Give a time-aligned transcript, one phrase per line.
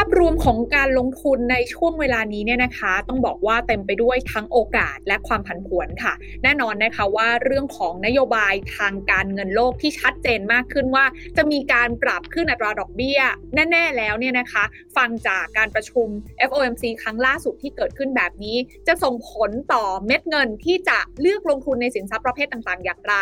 [0.00, 11.04] าพรวมของการลงทุนในช่วงเวลานี้เนี่ยนะคะ ต้องบอกว่าเต็มไปด้วยทั้งโอกาสและความผันผวนค่ะ แน่นอนนะคะว่าเรื่องของนโยบายทางการเงินโลกที่ชัดเจนมากขึ้นว่า
[11.36, 13.20] จะมีการปรับขึ้นอัตราดอกเบี้ย
[13.54, 14.64] แน่ ๆ แล้วเนี่ยนะคะ
[14.96, 16.08] ฟังจากการประชุม
[16.48, 18.56] FOMC ครั้งล่าสุดที่เกิดขึ้นแบบนี้
[18.86, 23.14] จะส่งผลต่อเม็ดเงินที่จะเลือกลงทุนในสินทรัพย์ประเภทต่างๆ อย่างไร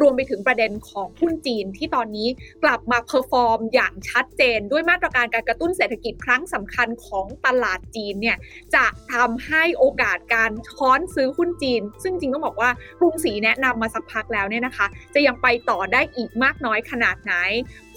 [0.00, 2.28] รวมไปถึงประเด็นของหุ้นจีนที่ตอนนี้
[2.64, 8.36] กลับมา perform อย่างชัดเจนด้วยมาตรการการกระตุ้นเศรษฐกิจครั้งสำคัญของตลาดจีนเนี่ย
[8.74, 12.70] จะทำให้โอกาสการช้อนซื้อหุ้นจีน ซึ่งจริงต้องบอกว่า
[13.00, 17.34] กรุงศรีแนะนำมาสักพักแล้วเนี่ยนะคะ จะยังไปต่อได้อีกมากน้อยขนาดไหน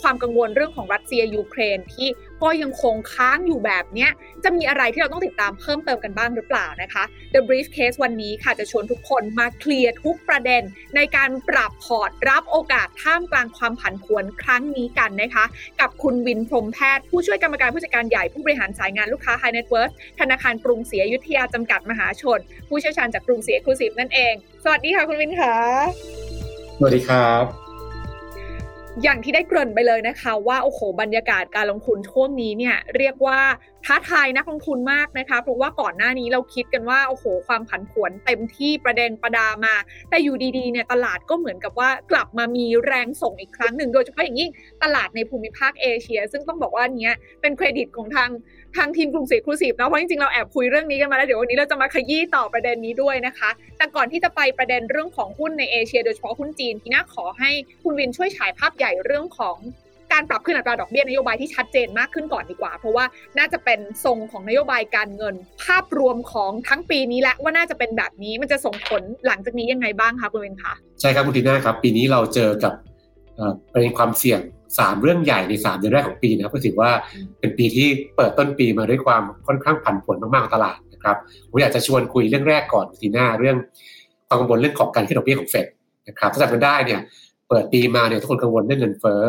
[0.03, 2.07] ความกังวลเรื่องของรัสเซียยูเครนที่
[2.43, 4.07] ก็ยังคงค้างอยู่แบบนี้
[4.43, 7.03] จะมีอะไรที่เราต้องติดตามเพิ่มเติมกันบ้างหรือเปล่านะคะ
[7.33, 10.61] The Brief Case วันนี้ค่ะจะชวนทุกคนมาเคลียร์ทุกประเด็น
[10.95, 15.45] ในการปรับพอร์ตรับโอกาสท่ามกลางความผันผวนครั้งนี้กันนะคะ
[15.81, 25.55] กับคุณวินพรมแพทย์ผู้ช่วยกรรมการผู้จัดการใหญ่ผู้บริหารสายงานลูกค้า High Net Worth ธนาคารกรุงศรีอยุธยาจำกัดมหาชน ผู้เชี่ยวชาญจากกรุงศรี Exclusive นั่นเอง สวัสดีค่ะคุณวินค่ะ
[26.77, 27.62] สวัสดีครับ
[29.01, 33.39] อย่างที่ได้เกริ่นไปเลยนะคะ ว่าโอ้โหบรรยากาศการลงทุนช่วงนี้เนี่ยเรียกว่า
[33.85, 39.75] ท้าทายนักลงทุนมากนะคะ เพราะว่าก่อนหน้านี้เราคิดกันว่าโอ้โหความผันผวนเต็มที่ประเด็นประดามา
[40.09, 44.51] แต่อยู่ดีๆเนี่ยตลาดก็เหมือนกับว่ากลับมามีแรงส่งอีกครั้งหนึ่ง โดยเฉพาะอย่างยิ่ง
[44.83, 48.29] ตลาดในภูมิภาคเอเชีย ซึ่งต้องบอกว่าเนี้ยเป็นเครดิตของทาง
[48.77, 57.51] ทางทีมกรุงศรี Exclusive นะเพราะจริงๆเราแอบคุยเรื่องนี้กันมาแล้วเดี๋ยววันนี้เราจะมาขยี้ต่อประเด็นนี้ด้วยนะคะ แต่ก่อนที่จะไปประเด็นเรื่องของหุ้นในเอเชีย โดยเฉพาะหุ้นจีนทีน่าขอให้
[57.83, 59.57] คุณวินช่วยฉายภาพใหญ่เรื่องของ
[60.13, 63.05] การปรับขึ้นอัตราดอกเบี้ยนโยบายที่ชัดเจนมากขึ้นก่อนดีกว่า เพราะว่า
[63.37, 72.73] น่าจะเป็นทรงของนโยบายการเงิน ภาพรวมของทั้งปีนี้และว่าน่าจะเป็นแบบนี้มันจะส่งผลหลังจากนี้ยังไงบ้างคะคุณเวนคะใช่ครับคุณทีน่าครับ ปีนี้เราเจอกับ
[73.71, 74.39] ประเด็นความเสี่ยง
[74.79, 76.89] สามเรื่องใหญ่ในสามเดือนแรกของปีนะครับก็ถือว่า
[77.39, 81.17] เป็นปีที่เปิดต้นปีมาด้วยความค่อนข้างผันผวนมากๆของตลาดนะครับ
[81.49, 83.57] ผมอยากจะชวนคุยเรื่องแรกก่อนทีน่าเรื่อง
[84.27, 85.67] ความกังวลเรื่องของการขึ้นดอกเบี้ยของเฟด
[86.07, 87.01] นะครับถ้าจำกันได้เนี่ย
[87.49, 89.21] เปิดปีมาเนี่ยทุกคนกังวลเรื่องเงินเฟ้อ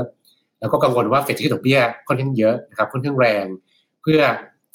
[0.60, 3.46] แล้วก็กังวลว่าเฟดจะขึ้นดอกเบี้ยค่อนข้างเยอะนะครับค่อนข้างแรง
[4.02, 4.20] เพื่อ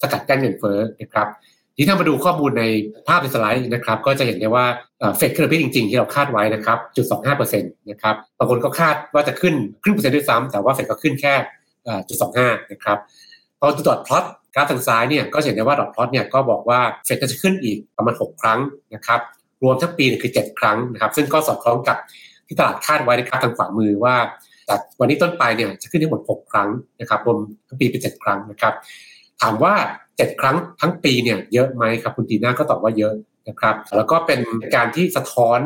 [0.01, 1.27] สกัดกั้นเงินเฟ้อนะครับ
[1.75, 2.63] ที่ถ้ามาดูข้อมูลใน
[3.07, 4.65] ภาพในสไลด์นะครับ ก็จะเห็นได้ว่า
[5.17, 9.53] เฟดขึ้นดอกเบี้ยจริงๆ ที่เราคาดไว้นะครับจุดสองห้าเปอร์เซ็นต์นะครับบางคนก็คาดว่าจะขึ้น
[9.83, 11.33] ครึ่งเปอร์เซ็นต์ด้วยซ้ำแต่ว่าเฟดก็ขึ้นแค่
[12.07, 12.97] จุดสองห้านะครับ
[13.59, 14.23] พอดูดอทพลอต
[14.55, 18.59] กราฟทางซ้ายเนี่ยก็เห็นได้ว่าดอทพลอตเนี่ยก็บอกว่าเฟดจะขึ้นอีกประมาณหกครั้ง
[18.93, 19.19] นะครับ
[19.63, 21.97] รวมทั้งปีคือเจ็ดครั้งนะครับซึ่งก็สอดคล้องกับ
[22.47, 24.15] ที่ตลาดคาดไว้ในกราฟทางขวามือว่า
[24.69, 26.69] จากวันนี้เป็นต้นไปเนี่ยจะขึ้นทั้งหมด 6 ครั้ง
[27.01, 27.37] นะครับรวม
[27.67, 28.73] ทั้งปีเป็น7ครั้งนะครับ
[29.41, 29.73] ถามว่า
[30.07, 33.13] 7 ครั้งทั้งปีเนี่ยเยอะไหมครับคุณตีน่าก็ตอบว่าเยอะ
[33.49, 34.39] นะครับ แล้วก็เป็น
[34.75, 35.59] การที่สะท้อน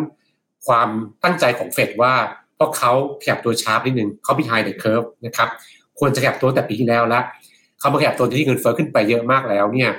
[0.67, 0.89] ความ
[1.23, 2.13] ตั้งใจของเฟดว่า
[2.55, 5.49] เพราะเขาขยับตัวช้าไปนิดนึงเขา behind the curve นะครับ
[5.99, 7.19] ควรจะขยับตัวแต่ปีที่แล้วละ
[7.79, 9.91] เขามาขยับตัวที่เงินเฟ้อขึ้นไปเยอะมากแล้วเนี่ย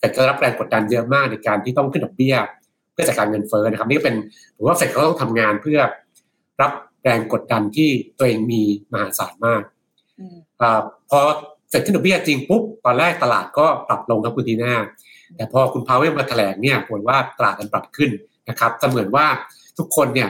[0.00, 2.36] แต่ก็รับแรงกดดันเยอะมากในการที่ต้องขึ้นดอกเบี้ย
[2.92, 4.16] เพื่อจัดการเงินเฟ้อนะครับ นี่ก็เป็น
[4.56, 5.78] ผมว่าเฟดเขาต้องทำงานเพื่อ
[6.62, 6.72] รับ
[7.08, 9.62] แรงกดดันที่ตัวเองมีมหาศาลมาก
[10.60, 10.64] อ
[11.10, 11.20] พอ
[11.70, 14.74] เสร็จขึ้นดอกเบี้ยจริงปุ๊บตอนแรกตลาดก็ปรับลงครับคุณทีน่า
[15.36, 18.10] แต่พอคุณพาวเวลมาแถลงเนี่ยผลว่าตลาดมันปรับขึ้น
[18.48, 19.26] นะครับเสมือนว่า
[19.78, 20.28] ทุกคนเนี่ย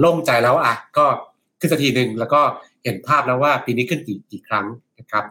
[0.00, 1.06] โล่งใจแล้วอะก็
[1.60, 2.40] ขึ้นสักทีหนึ่งแล้วก็
[2.84, 4.66] เห็นภาพแล้วว่าปีนี้ขึ้นกี่กี่ครั้ง
[4.98, 5.24] นะครับ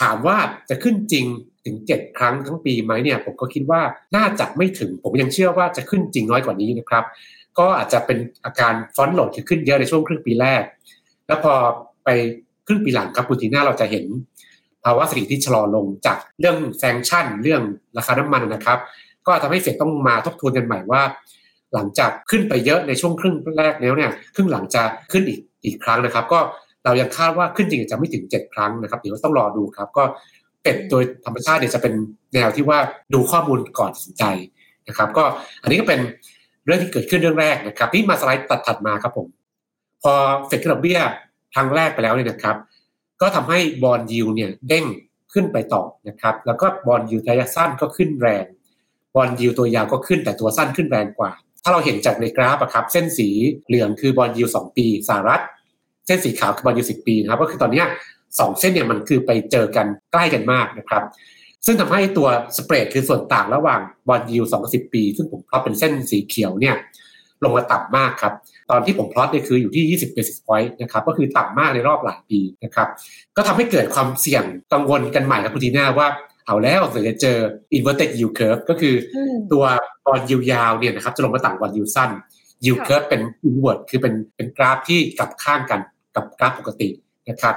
[0.00, 0.36] ถามว่า
[0.68, 1.24] จะขึ้นจริง
[1.64, 3.80] ถึงเจ็ดครั้งทั้งปีไหมเนี่ย ผมก็คิดว่า
[4.16, 7.04] น่าจะไม่ถึง ผมยังเชื่อว่าจะขึ้นจริงน้อยกว่านี้นะครับ
[7.58, 10.62] ก็อาจจะเป็นอาการฟอนต์โหลดที่ขึ้นเยอะในช่วงครึ่งปีแรก
[11.26, 11.52] แล้วพอ
[12.04, 12.08] ไป
[12.66, 14.04] ครึ่งปีหลังครับคุณทีน่าเราจะเห็น
[14.84, 17.62] ภาวะเศรษฐกิจที่ชะลอลงจากเรื่องแซงชั่น เรื่อง
[17.96, 18.78] ราคาน้ำมันนะครับ
[19.26, 21.02] ก็ทำให้เฟดต้องมาทบทวนกันใหม่ว่า
[21.74, 24.82] หลังจากขึ้นไปเยอะในช่วงครึ่งแรกแล้วเนี่ยครึ่งหลังจะ
[25.12, 26.40] ขึ้นอีกอีกครั้งนะครับ ก็
[26.84, 30.04] เรายังคาดว่าขึ้นจริงจะไม่ถึง 7 ครั้งนะครับเดี๋ยวต้องรอดูครับ ก็
[30.62, 31.94] เฟดโดยธรรมชาติเนี่ยจะเป็น
[32.34, 32.78] แนวที่ว่า
[33.14, 34.24] ดูข้อมูลก่อนตัดสินใจ
[34.88, 35.24] นะครับ ก็
[35.62, 36.00] อันนี้ก็เป็น
[36.68, 39.26] เรื่องที่เกิดขึ้นเรื่องแรกนะครับที่มาสไลด์ตัดถัดมาครับผม
[40.02, 40.12] พอ
[40.46, 41.00] เฟดขึ้นดอกเบี้ย
[41.54, 42.56] ครั้งแรกไปแล้วเนี่ยนะครับ
[43.20, 44.84] ก็ทำให้ bond yield เนี่ยเด้ง
[45.32, 48.44] ขึ้นไปต่อนะครับ แล้วก็ bond yield ระยะสั้นก็ขึ้นแรง
[49.14, 51.30] bond yield ตัวยาวก็ขึ้นแต่ตัวสั้นขึ้นแรงกว่า
[51.62, 53.28] ถ้าเราเห็นจากในกราฟอะครับ เส้นสี
[53.66, 55.42] เหลืองคือ bond yield สองปีสหรัฐ
[56.06, 57.82] เส้นสีขาวคือ bond yield สิบปีนะครับ ก็คือตอนนี้
[58.38, 61.02] สองเส้นเนี่ยมันคือไปเจอกันใกล้กันมากนะครับ
[61.66, 66.76] ซึ่งทำให้ตัว spread คือส่วนต่างระหว่าง bond yield สองสิบปี ซึ่งผมพลอตเป็นเส้นสีเขียวเนี่ย
[67.44, 68.32] ลงมาต่ำมากครับ
[68.70, 72.88] ตอนที่ผมพลอตเนี่ยคืออยู่ที่ 20 basis point นะครับ ก็คือต่ำมากในรอบหลายปีนะครับ
[73.36, 76.08] ก็ทำให้เกิดความเสี่ยงกังวลกันใหม่ครับคุณทีน่าว่า
[76.46, 77.38] เอาแล้วเดี๋ยวจะเจอ
[77.76, 78.94] inverted yield curve ก็คือ
[79.52, 79.64] ตัว
[80.06, 82.10] บอลยูยาวเนี่ยนะครับจะลงมาต่ำบอลยูสั้น
[82.64, 85.80] yield curve เป็น inward คือเป็นเป็นกราฟที่กลับข้างกัน
[86.16, 86.88] กับกราฟปกติ
[87.28, 87.54] นะครับ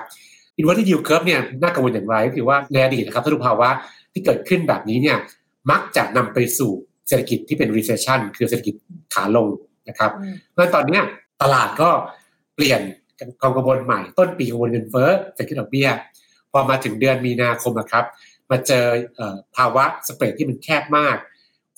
[0.59, 3.69] inverted yield curve เนี่ยน่ากังวลอย่างไรก็คือว่าในอดีตนะครับสรุปภาวะ
[4.13, 5.17] ที่เกิดขึ้นแบบนี้เนี่ย
[5.71, 6.71] มักจะนำไปสู่
[7.07, 8.75] เศรษฐกิจที่เป็น recession คือเศรษฐกิจ
[9.13, 9.47] ขาลง
[9.89, 10.11] นะครับ
[10.51, 10.99] เพราะตอนนี้
[11.41, 11.89] ตลาดก็
[12.55, 12.81] เปลี่ยน
[13.41, 15.89] กองกังวลใหม่ต้นปีกังวลเงินเฟ้อเศรษฐกิจดอกเบี้ย
[16.51, 18.05] พอมาถึงเดือนมีนาคมนะครับ
[18.51, 18.85] มาเจอ
[19.55, 21.17] ภาวะ spread ที่มันแคบมาก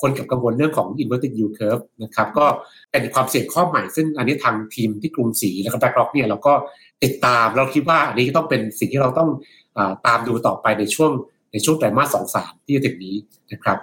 [0.01, 2.45] คนกลับกังวลเรื่องของ inverted yield curve นะครับก็
[2.91, 6.53] เป็นความเสี่ยงข้อใหม่ ซึ่งอันนี้ทางทีมที่กรุงศรีแล้วก็ BlackRock เนี่ยเราก็
[7.03, 9.29] ติดตามเราคิดว่าอันนี้ต้องเป็นสิ่งที่เราต้อง
[9.77, 11.11] ตามดูต่อไปในช่วง
[11.51, 13.15] ในช่วงไตรมาสสองสามที่จะถึงนี้
[13.51, 13.77] นะครับ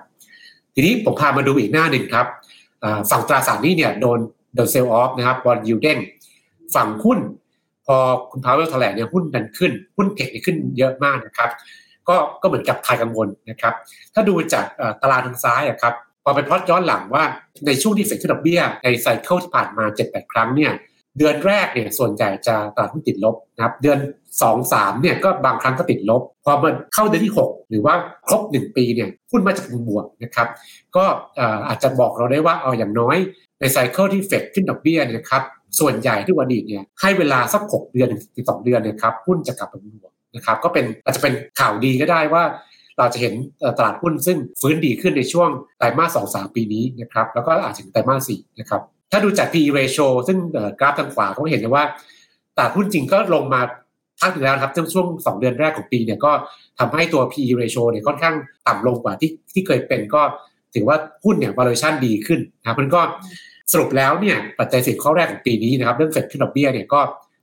[0.75, 2.27] ทีนี้ผมพามาดูอีกหน้าหนึ่งครับ
[3.11, 4.19] ฝั่งตราสารหนี้เนี่ยโดน
[4.55, 5.99] โดน sell off นะครับ bond yield เด้ง
[6.75, 7.19] ฝั่งหุ้น
[7.87, 7.97] พอ
[8.31, 11.51] คุณพาวเวลแถลงเนี่ยหุ้นดันขึ้น หุ้นเทคขึ้นเยอะมากนะครับ
[12.09, 13.75] ก็ก็เหมือนกับทายกังวลนะครับ
[14.15, 14.65] ถ้าดูจาก
[15.03, 15.95] ตารางทางซ้ายอะครับ
[16.25, 17.25] พอไปพลอตย้อนหลังว่า
[17.67, 20.73] ในช่วงที่เฟดขึ้นดอกเบี้ยในไซเคิลที่ผ่านมา 7-8 ครั้งเนี่ย
[21.19, 23.99] เดือนแรกเนี่ยส่วนใหญ่จะตลาดหุ้นติดลบนะครับ เดือน
[24.41, 27.95] 2 3เนี่ยก็บางครั้งก็ติดลบ พอมันเข้าเดือนที่ 6 หรือว่า
[28.29, 30.49] ครบ 1 ปีเนี่ยหุ้นมาจากบวกนะครับ
[30.97, 31.05] ก็
[31.69, 33.17] อาจจะบอกเราได้ว่าเอาอย่างน้อย
[33.61, 35.43] ในไซเคิลที่เฟดขึ้นดอกเบี้ยนี่ยครับ
[35.81, 42.45] ส่วนใหญ่ที่วันนี้เนี่ยให้เวลาสัก 6 เดือนถึง12เดือนนี่ยครับหุ้นจะกลับมาบวกนะครับก็เป็นอาจจะเป็นข่าวดีก็ได้ว่า
[42.99, 43.35] เราจะเห็น
[43.79, 45.49] ตลาดหุ้นซึ่งฟื้นดีขึ้นในช่วง
[45.79, 50.39] ไตรมาส2-3ปีนี้นะครับแล้วก็อาจจะถึงไตรมาส4นะครับ ถ้าดูจาก PE ratio ซึ่ง
[50.81, 51.85] กราฟทางขวาเขาเห็นเลยว่า
[52.57, 53.61] ตลาดหุ้นจริงก็ลงมา
[54.21, 56.33] พักถึงแล้วครับช่วง2เดือนแรกของปีเนี่ยก็
[56.79, 58.35] ทำให้ตัว PE ratio เนี่ยค่อนข้าง
[58.67, 60.23] ต่ำลงกว่าที่ที่เคยเป็นก็
[60.75, 63.01] ถือว่าหุ้นเนี่ย valuation ดีขึ้นนะครับมันก็
[63.73, 67.01] สรุปแล้วเนี่ยปัจจัยสิ่งข้อแรกของปีนี้นะครับ เรื่องเฟดขึ้นดอกเบี้ยเนี่ยก็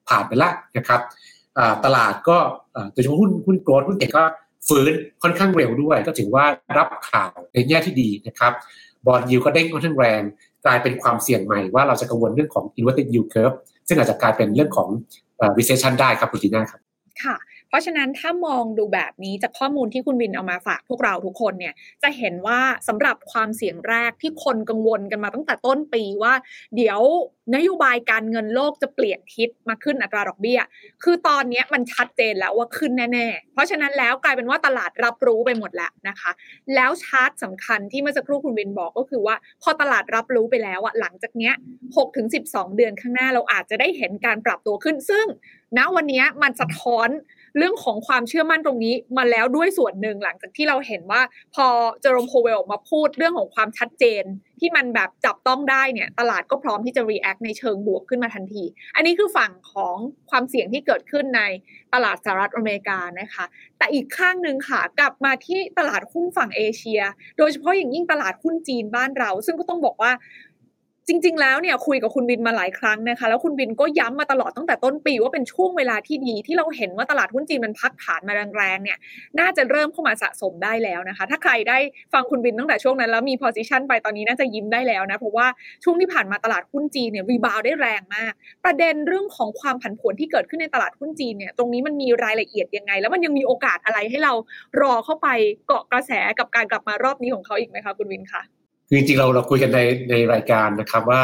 [0.10, 1.02] ผ่านไปละนะครับ
[1.86, 2.38] ตลาดก็
[2.94, 4.24] โดยเฉพาะหุ้นหุ้นโกลด์หุ้นเทคก็
[4.68, 4.92] ฟื้น
[5.24, 6.46] ค่อนข้างเร็วด้วย ก็ถือว่า
[6.78, 8.54] รับข่าวในแง่ที่ดีนะครับ
[9.06, 10.22] บอลยิวก็เด้งค่อนข้างแรง
[10.68, 13.56] กลายเป็นความเสี่ยงใหม่ว่าเราจะกังวลเรื่องของ inverted yield curve
[13.88, 14.90] ซึ่งอาจจะกลายเป็นเรื่องของ
[15.58, 16.81] recession ได้ครับคุณจีน่าครับ
[17.24, 17.36] ค่ะ
[17.69, 21.74] เพราะฉะนั้นถ้ามองดูแบบนี้จากข้อมูลที่คุณวินเอามาฝากพวกเราทุกคนเนี่ย
[22.04, 26.34] จะเห็นว่าสำหรับความเสี่ยงแรกที่คนกังวลกันมาตั้งแต่ต้นปีว่า
[26.75, 27.00] เดี๋ยว
[27.56, 30.60] นโยบายการเงินโลกจะเปลี่ยนทิศมาขึ้นอัตราดอกเบี้ย
[31.04, 36.32] คือตอนนี้มันชัดเจนแล้วว่าขึ้นแน่ๆ เพราะฉะนั้นแล้วกลายเป็นว่าตลาดรับรู้ไปหมดแล้วนะคะ
[36.76, 41.54] แล้วชาร์ตสำคัญที่เมื่อสักครู่คุณวินบอกก็คือว่า พอตลาดรับรู้ไปแล้วอะหลังจากเนี้ย
[41.86, 45.26] 6ถึง12 เดือนข้างหน้าเราอาจจะได้เห็นการปรับตัวขึ้น ซึ่ง
[45.78, 47.10] ณวันนี้มันสะท้อน
[47.58, 51.22] เรื่องของความเชื่อมั่นตรงนี้มาแล้วด้วยส่วนหนึ่งหลังจากที่เราเห็นว่า
[51.56, 51.66] พอ
[52.02, 54.24] เจอโรม พาวเวลมาพูดเรื่องของความชัดเจน
[54.59, 58.63] ที่มันแบบจับต้องได้เนี่ย ตลาดก็พร้อมที่จะ react ในเชิงบวกขึ้นมาทันที
[58.95, 59.95] อันนี้คือฝั่งของ
[60.30, 61.42] ความเสี่ยงที่เกิดขึ้นใน
[61.94, 63.45] ตลาดสหรัฐอเมริกานะคะ
[63.77, 67.01] แต่อีกข้างหนึ่งค่ะ กลับมาที่ตลาดหุ้นฝั่งเอเชีย
[67.38, 70.12] โดยเฉพาะอย่างยิ่งตลาดหุ้นจีนบ้านเรา ซึ่งก็ต้องบอกว่า
[71.09, 78.98] จริง ๆ แล้วเนี่ยคุยกับคุณบินมาหลายครั้งนะคะ แล้วคุณบินก็ย้ำมาตลอดตั้งแต่ต้นปีว่าเป็นช่วงเวลาที่ดี ที่เราเห็นว่าตลาดหุ้นจีนมันพักฐานมาแรงๆเนี่ย
[79.39, 81.77] น่าจะเริ่มเข้ามาสะสมได้แล้วนะคะ ถ้าใครได้
[82.13, 85.48] ฟังคุณบินตั้งแต่ช่วงนั้นแล้วมี position ไปตอนนี้น่าจะยิ้มได้แล้วนะเพราะว่า
[85.83, 88.33] ช่วงที่ผ่านมาตลาดหุ้นจีนเนี่ยรีบาวได้แรงมาก
[88.65, 94.33] ประเด็นเรื่องของความผันผวนที่เกิดขึ้นในตลาดหุ้นจีนเนี่ยตรงนี้มันมีรายละเอียดยังไง แล้วมันยังมีโอกาสอะไรให้เรา
[94.81, 95.27] รอเข้าไป
[95.68, 98.44] เกาะกระแสกับการกลับมารอบนี้ของเขาอีกไหมคะคุณวินคะ
[98.88, 99.80] คือจริงๆเราเราคุยกันใน
[100.10, 101.22] ในรายการนะครับว่า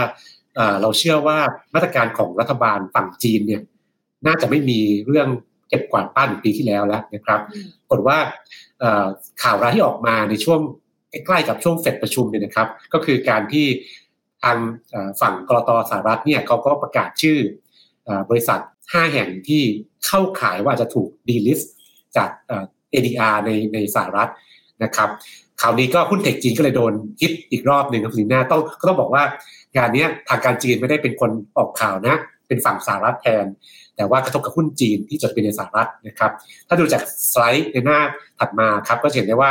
[0.81, 1.37] เราเชื่อว่า
[1.73, 3.61] มาตรการของรัฐบาลฝั่งจีนเนี่ย
[4.27, 5.27] น่าจะไม่มีเรื่อง
[5.69, 7.39] เก็บกวาดป้านปีที่แล้วแล้วนะครับ
[7.79, 8.17] ปรากฏว่า
[9.43, 10.59] ข่าวร้ายที่ออกมาในช่วง
[11.25, 13.65] ใกล้กับช่วงเฟดประชุมเนี่ยนะครับ ก็คือการที่
[14.43, 14.57] ทาง
[15.21, 17.37] ฝั่งกรตสหรัฐเนี่ยเขาก็ประกาศชื่อ
[18.29, 19.63] บริษัท 5 แห่งที่
[20.05, 21.73] เข้าขายว่าจะถูกดีลิสต์
[22.17, 22.29] จาก
[22.93, 24.29] ADR ในในสหรัฐ
[24.83, 25.09] นะครับ
[25.65, 29.23] ข่าวนี้ก็หุ้นเทคจีนก็เลยโดนคิดอีกรอบหนึ่งครับสินหน้าต้องก็ต้องบอกว่า
[29.77, 32.15] งานนี้ทางการจีนไม่ได้เป็นคนออกข่าวนะ
[32.47, 33.45] เป็นฝั่งสหรัฐแทน
[33.97, 36.31] แต่ว่ากระทบกับหุ้นจีนที่จดเป็นในสหรัฐนะครับ
[36.67, 37.01] ถ้าดูจาก
[37.31, 37.99] สไลด์ในหน้า
[38.39, 39.49] ถัดมาครับก็เห็นได้ว่า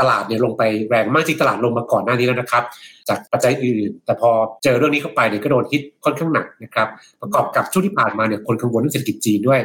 [0.00, 2.64] ตลาดเนี่ยลงไปแรงมากจริงตลาดลงมาก่อนหน้านี้แล้วนะครับ
[3.08, 4.30] จากปัจจัยอื่น แต่พอ
[4.62, 6.88] เจอเรื่องนี้เข้าไปเนี่ยก็โดนฮิตค่อนข้างหนักนะครับ
[7.20, 9.60] ประกอบกับช่วงที่ผ่านมาเนี่ยคนกังวลเรื่องเศรษฐกิจจีนด้วย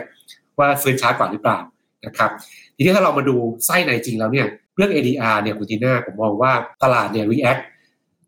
[0.60, 1.58] ว่าฟื้นช้ากว่าหรือเปล่า
[2.06, 2.30] นะครับ
[2.76, 4.48] ทีนี้ถ้าเรามาดูไส้ในจริงแล้วเนี่ย
[4.80, 6.52] รื่อง ADR เนี่ยคุณทีน่าผมมองว่า
[6.84, 7.62] ตลาดเนี่ย react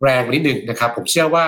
[0.04, 1.44] แรงนิดหนึ่งนะครับ ผมเชื่อว่า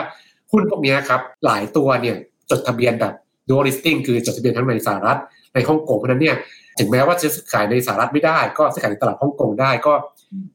[0.51, 2.15] หุ้นพวกนี้ครับ หลายตัวเนี่ย
[2.49, 3.13] จดทะเบียนแบบ
[3.49, 5.19] dual listing คือจดทะเบียนทั้งในสหรัฐ
[5.53, 6.35] ในฮ่องกงเพราะนั้นเนี่ย
[6.79, 9.93] ถึงแม้ว่าจะซื้อขายในสหรัฐไม่ได้ ก็ซื้อขายในตลาดฮ่องกงได้ก็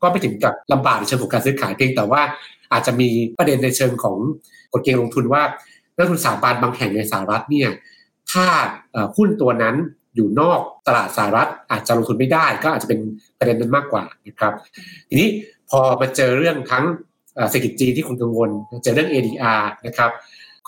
[0.03, 2.23] ก็ไม่ถึงกับลำบากในเชิงของการซื้อขายเพียงแต่ว่า
[2.73, 4.17] อาจจะมีประเด็นในเชิงของ
[4.73, 5.43] กฎเกณฑ์ลงทุนว่า
[5.97, 7.71] นักทุนสถาบันบางแห่งในสหรัฐเนี่ย
[8.33, 8.47] ถ้า
[9.17, 9.77] หุ้นตัวนั้น
[10.19, 13.01] อยู่นอกตลาดสหรัฐอาจจะลงทุนไม่ได้ ก็อาจจะเป็น
[13.39, 14.53] ประเด็นนั้นมากกว่านะครับ
[15.09, 15.29] ทีนี้
[15.71, 16.85] พอมาเจอเรื่องทั้ง
[17.51, 18.51] เศรษฐกิจจีนที่คุณกังวล
[18.83, 20.11] เจอเรื่อง ADR นะครับ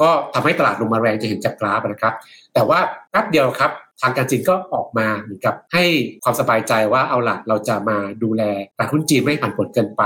[0.00, 2.14] ก็ทำให้ตลาดลงมาแรงจะเห็นจากกราฟนะครับ
[2.54, 2.78] แต่ว่า
[3.10, 5.84] แป๊บเดียวครับ ทางการจีนก็ออกมาเหมือนกับให้
[6.24, 8.42] ความสบายใจว่าเอาล่ะเราจะมาดูแล
[8.76, 10.02] ตลาดหุ้นจีนไม่ผันผวนเกินไป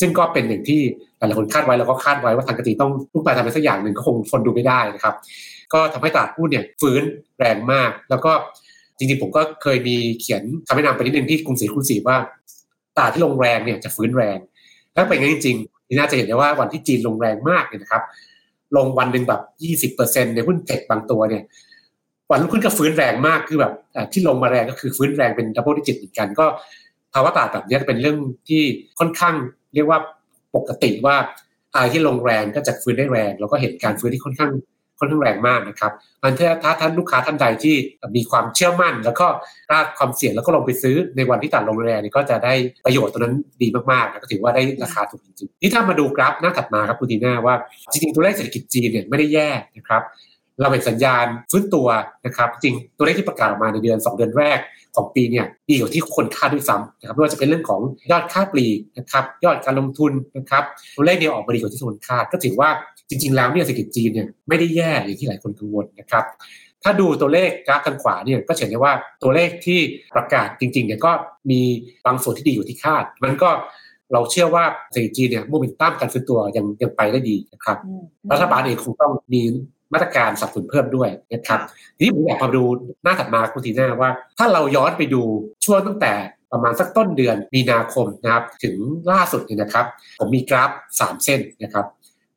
[0.00, 0.80] ซึ่งก็เป็นหนึ่งที่
[1.18, 5.14] หลายๆคนคาดไว้แล้วก็คาดไว้ว่าทางการจีนต้องลุกไปทำอะไรสักอย่างหนึ่งก็คงทนดูไม่ได้นะครับ
[5.72, 7.02] ก็ทำให้ตลาดหุ้นเนี่ยฟื้น
[7.38, 8.32] แรงมาก แล้วก็
[9.00, 12.16] จริงๆผมก็เคยมีเขียนคำแนะนำไปนิดนึงที่กรุงศรีคุณศรีว่า
[12.96, 14.38] ตลาดที่ลงแรงเนี่ยจะฟื้นแรง
[14.94, 18.02] ถ้าเป็นงั้นจริงๆที่น่าจะเห็นได้ว่าวันที่จีนลงแรงมากเนี่ยนะครับ
[18.76, 21.42] ลงวันหนึ่งแบบยี่สิบเปอร์เซ็นในหุ้นเทคบางตัวเนี่ย
[22.30, 23.72] วันรุ่งขึ้นก็ฟื้นแรงมากคือแบบ
[24.12, 26.46] ที่ลงมาแรงก็คือฟื้นแรงเป็นดับเบิลดิจิตเหมือนกันก็
[27.12, 28.62] ภาวะตลาดแบบนี้เป็นเรื่องที่
[28.98, 29.34] ค่อนข้าง
[29.74, 29.98] เรียกว่า
[30.56, 31.16] ปกติว่า
[31.74, 34.52] อะไรที่ลงแรงก็จะฟื้นได้แรง แล้วก็เห็นการฟื้นที่ค่อนข้าง
[35.00, 35.92] ค่อนข้างแรงมากนะครับ
[36.22, 37.74] มันถ้าท่านลูกค้าท่านใดที่
[38.16, 39.26] มีความเชื่อมั่น แล้วก็
[39.70, 42.54] กล้าความเสี่ยงแล้วก็ลงไปซื้อในวันที่ตัดลงแรงนี่ก็จะได้
[42.84, 47.54] ประโยชน์ตัวนั้นดีมากๆแล้วก็ถือว่าได้ราคาถูกจริงๆนี่ถ้ามาดูกราฟหน้าถัดมาครับคุณทีน่าว่า
[47.90, 50.02] จริงๆตัวเลขเศรษฐกิจจีนเนี่ยไม่ได้แย่นะครับ
[50.60, 51.88] เราเห็นสัญญาณฟื้นตัว
[52.26, 54.58] นะครับจริงตัวเลขที่ประกาศออกมาในเดือน 2 เดือนแรก
[54.96, 57.80] ของปีเนี่ยดีกว่าที่คนคาดด้วยซ้ำนะครับไม่ว่าจะเป็นเรื่องของ
[58.10, 60.64] ยอดค่าปลีกนะครับยอดการลงทุนนะครับ
[60.96, 62.70] ตัวเลขเนี่ยออกมาดีกว่าที่คนคาด ก็ถือว่า
[63.10, 66.24] จริง ๆ แล้วเนี่ยเศรษฐกิจจีนเนี่ยไม่ได้แย่อย่างที่หลายคนกังวลนะครับ
[66.84, 69.80] ถ้าดูตัวเลขกราฟทางขวาเนี่ยก็เห็นได้ว่าตัวเลขที่
[70.16, 71.12] ประกาศจริงๆเนี่ยก็
[71.50, 71.60] มี
[72.06, 73.50] บางส่วนที่ดีอยู่ที่คาด มันก็
[74.12, 77.78] เราเชื่อว่าเศรษฐกิจจีนเนี่ยโมเมนตัมการฟื้นตัวยังยังไปได้ดีนะครับ
[78.32, 79.42] รัฐบาลเองคงต้องมี
[79.92, 81.60] มาตรการสับสนเพิ่มด้วยนะครับ
[81.96, 82.62] ทีนี้ผมอยากมาดู
[83.02, 85.22] หน้าถัดมาคุณทีน่าว่า ถ้าเราย้อนไปดู
[85.64, 86.12] ช่วงตั้งแต่
[86.52, 88.76] ประมาณสักต้นเดือนมีนาคมนะครับ ถึง
[89.12, 89.86] ล่าสุดเนี่ยนะครับ
[90.18, 91.86] ผมมีกราฟ 3 เส้นนะครับ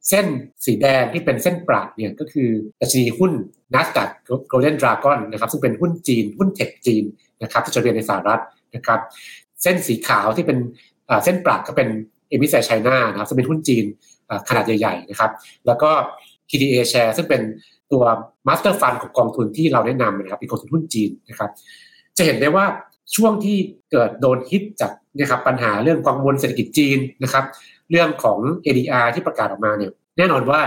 [0.10, 0.26] เส้น
[0.66, 3.32] สีแดงที่เป็นเส้นปราดเนี่ยก็คือดัชนีหุ้น
[3.74, 4.10] NASDAQ
[4.52, 7.04] Golden Dragon นนะครับซึ่งเป็นหุ้นจีน หุ้นเทคจีน
[7.42, 8.42] นะครับที่จดทะเบียนในสหรัฐ
[8.76, 9.00] นะครับ
[9.64, 10.58] เส้นสีขาวที่เป็น
[11.24, 11.90] เส้นปราดก็เป็น
[12.30, 13.86] เอมิเซไชน่านะครับซึ่งเป็นหุ้นจีน
[14.50, 15.32] ขนาดใหญ่ๆนะครับ
[15.66, 15.90] แล้วก็
[16.50, 17.42] KDA Share ซึ่งเป็น
[17.92, 18.04] ตัว
[18.48, 21.50] Master Fund ของกองทุนที่เราแนะนำนะครับเป็นกองทุนหุ้นจีนนะครับ
[22.18, 22.66] จะเห็นได้ว่า
[23.16, 23.58] ช่วงที่
[23.92, 27.46] เกิดโดนฮิตจากนะครับปัญหาเรื่องกังวลเศรษฐกิจจีนนะครับ
[27.94, 30.60] เรื่องของ ADR ที่ประกาศออกมาเนี่ยแน่นอนว่า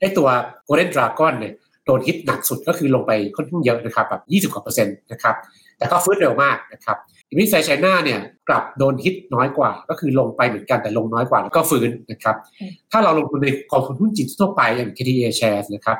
[0.00, 0.28] ไอ้ตัว
[0.68, 1.54] Golden Dragon เนี่ย
[1.84, 5.34] โดนฮิตหนักสุดก็คือลงไปค่อนข้างเยอะนะครับแบบ20กว่าเปอร์เซ็นต์นะครับ
[5.78, 6.96] แต่ก็ฟื้นเร็วมากนะครับ
[7.30, 12.36] อิมิไซไชน่าเนี่ยกลับโดนฮิตน้อยกว่า ก็คือลงไปเหมือนกันแต่ลงน้อยกว่าแล้วก็ฟื้นนะครับ
[12.90, 15.98] ถ้าเราลงทุนในกองทุนหุ้นจีนทั่วไปอย่าง KTA Shares นะครับ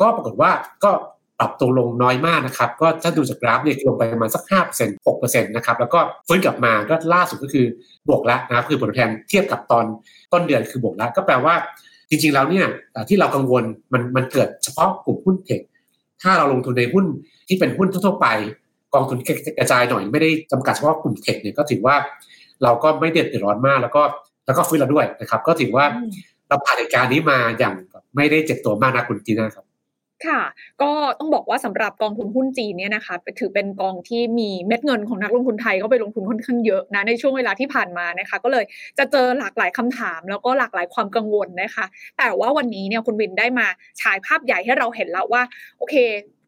[0.00, 0.50] ก็ปรากฏว่า
[0.84, 0.90] ก็
[1.38, 4.42] ปรับตัวลงน้อยมากนะครับ ก็ถ้าดูจากกราฟเนี่ยลงไปประมาณสัก
[4.76, 7.66] 5% 6%นะครับแล้วก็ฟื้นกลับมาก็ล่าสุดก็คือ
[8.08, 9.84] บวกแล้วนะครับคือผลตอบแทนเทียบกับตอน
[10.32, 11.54] ต้นเดือนคือบวกแล้วก็แปลว่า
[12.10, 12.66] จริงๆแล้วเนี่ย
[13.08, 15.60] ที่เรากังวลมันมันเกิดเฉพาะกลุ่มหุ้นเทค
[16.22, 17.06] ถ้าเราลงทุนในหุ้น
[17.48, 18.26] ที่เป็นหุ้นทั่วไป
[18.94, 19.18] กองทุน
[19.58, 21.96] กระจายหน่อยไม่ได้จำกัดเฉพาะกลุ่มเทคเนี่ยก็ถือว่า
[22.62, 24.02] เราก็ไม่เดือดร้อนมากแล้วก็
[24.46, 25.84] แล้วก็ฟื้นเราด้วยนะครับ ก็ถือว่า
[26.48, 27.74] เราผ่านเหตุการณ์นี้มาอย่าง
[28.16, 29.63] ไม่ได้เจ็บตัวมากนะคุณจีน่าครับ
[30.26, 30.40] ค่ะ
[30.82, 38.64] ก็ต้องบอกว่าสำหรับกองทุนหุ้นจีนเนี่ยนะคะถือเป็นกองที่มีเม็ดเงินของนักลงทุนไทยก็ไปลงทุนค่อนข้างเยอะนะในช่วงเวลาที่ผ่านมานะคะ ก็เลย
[38.98, 41.84] จะเจอหลากหลายคำถาม แล้วก็หลากหลายความกังวลนะคะ
[42.18, 43.66] แต่ว่าวันนี้เนี่ยคุณวินได้มา
[44.00, 45.42] ฉายภาพใหญ่ให้เราเห็นแล้วว่า
[45.78, 45.94] โอเค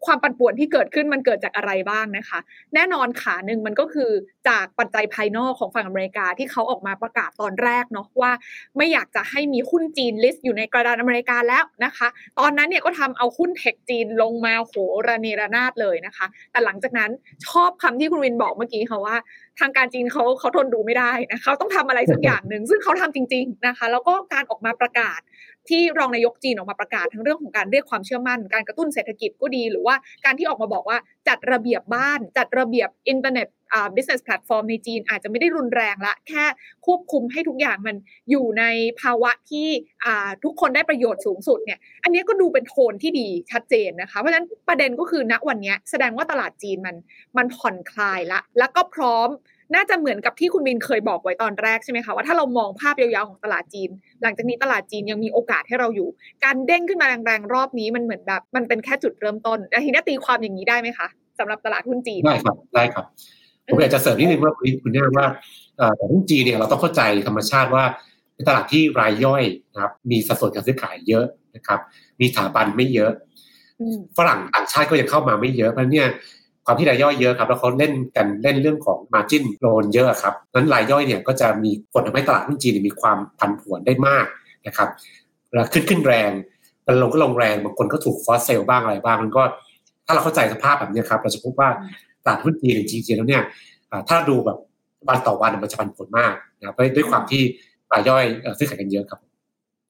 [0.04, 2.38] ความปั่นป่วนที่เกิดขึ้นมันเกิดจากอะไรบ้างนะคะ
[2.74, 4.10] แน่นอนขาหนึ่งมันก็คือ
[4.48, 8.32] จากปัจจัยภายนอกของฝั่งอเมริกาที่เขาออกมาประกาศตอนแรกเนาะว่า
[8.76, 14.74] ไม่อยากจะให้มีหุ้นจีน list อยู่ในกระดานอเมริกาแล้วนะคะ ตอนนั้นเนี่ยก็ทำเอาหุ้น tech จีนลงมาโห
[15.06, 17.10] ระเนระนาดเลยนะคะ แต่หลังจากนั้น
[17.48, 19.16] ชอบคำที่คุณวินบอกเมื่อกี้ค่ะว่า
[19.60, 25.20] ทางการจีนเขาเขาทนดูไม่ได้นะเขาต้องทำอะไรสักอย่างหนึ่งซึ่งเขาทำจริง ๆนะคะ แล้วก็การออกมาประกาศ
[25.70, 29.94] ที่รองนายกจีนออกมาประกาศทั้งเรื่องของการเรียกความเชื่อมั่น การกระตุ้นเศรษฐกิจก็ดี หรือว่า
[30.24, 36.44] การที่ออกมาบอกว่าจัดระเบียบบ้าน จัดระเบียบอินเทอร์เน็ตอ่า business platform ในจีนอาจจะไม่ได้รุนแรงละ แค่
[36.86, 37.96] ควบคุมให้ทุกอย่างมัน
[38.30, 38.64] อยู่ใน
[39.00, 39.68] ภาวะที่
[40.04, 46.96] อ่าทุกคนได้ประโยชน์สูงสุดเนี่ย อันนี้ก็ดูเป็นโทนที่ดีชัดเจนนะคะ เพราะฉะนั้นประเด็นก็คือณวันนี้แสดงว่าตลาดจีนมัน
[47.36, 49.28] มันผ่อนคลายละ แล้วก็พร้อม
[49.74, 53.90] น่าจะเหมือนกับที่คุณบินเคยบอกไว้ตอนแรกใช่ไหมคะว่าถ้าเรามองภาพยาวๆของตลาดจีน
[54.22, 56.08] หลังจากนี้ตลาดจีนยังมีโอกาสให้เราอยู่
[56.44, 61.08] การเด้งขึ้นมาแรงๆรอบนี้มันเหมือนแบบ มันเป็นแค่จุดเริ่มต้นแต่ทีนี้ตีความอย่างนี้ได้ไหมคะ
[61.38, 63.04] สำหรับตลาดหุ้นจีนได้ครับได้ครับ
[63.66, 65.26] ผมอยากจะเสริมนิดนึงว่าคุณเนี่ยว่า
[65.96, 67.84] แต่หุ้นจีนเนี่ยเราต้องเข้าใจธรรมชาติว่า
[68.34, 71.24] เป็นตลาดที่รายย่อยนะครับ มีสัดส่วนการซื้อขายเยอะ
[71.56, 71.80] นะครับ
[72.20, 73.10] มีสถาบันไม่เยอะ
[74.18, 76.08] ฝรั่งต่างชาติก็ยังเข้ามาไม่เยอะเพราะเนี่ย
[76.66, 84.26] ความที่รายย่อยเยอะครับแล้วเขาเล่นกันเล่นเรื่องของ margin loan เยอะครับนั้นรายย่อยเนี่ยก็จะมีผลทำให้ตลาดหุ้นจีนมีความผันผวนได้มาก
[84.66, 84.88] นะครับ
[85.48, 86.30] เวลาขึ้นขึ้นแรง
[86.86, 89.42] มันลงก็ลงแรงบางคนก็ถูกฟอสเซลบ้างอะไรบ้างมันก็
[90.06, 91.68] ถ้าเราเข้าใจสภาพแบบนี้ครับเราจะพบว่า
[92.24, 93.42] ตลาดหุ้นจีนจริงๆแล้วเนี่ย
[94.08, 94.58] ถ้าดูแบบ
[95.08, 97.42] วันต่อวันมันจะผันผวนมากนะด้วยความที่
[97.92, 98.24] รายย่อย
[98.58, 99.20] ซื้อขายกันเยอะครับ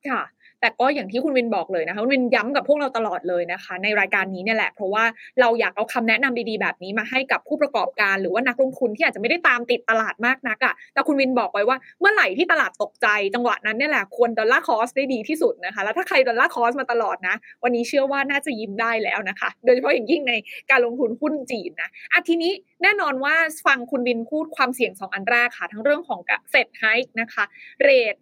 [0.08, 0.20] ค่ะ
[0.60, 5.04] แต่ก็อย่างที่คุณวินบอกเลยนะคะคุณวินย้ำกับพวกเราตลอดเลยนะคะ ในรายการนี้เนี่ยแหละ เพราะว่า
[5.40, 20.34] เราอยากเอาคำแนะนำดีๆแบบนี้มาให้กับผู้ประกอบการหรือว่านักลงทุนที่อาจจะไม่ได้ตามติดตลาดมากนักอะค่ะแต่คุณวินบอกไว้ว่าเมื่อไหร่ที่ตลาดตกใจจังหวะนั้นเนี่ยแหละควร dollar cost ได้ดีที่สุดนะคะ แล้วถ้าใคร dollar cost มาตลอดนะ วันนี้เชื่อว่าน่าจะยิ้มได้แล้วนะคะ โดยเฉพาะอย่างยิ่งใน
[20.70, 23.34] การลงทุนหุ้นจีนนะอะทีนี้แน่นอนว่า
[23.66, 26.20] ฟังคุณวินพูดความเสี่ยงสองอันแรกค่ะ ทั้งเรื่องของ
[26.50, 26.84] เฟดไฮ
[27.20, 27.44] นะคะ
[27.82, 28.14] เรท